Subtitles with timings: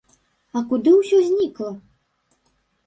[0.59, 1.71] А куды ўсё знікла?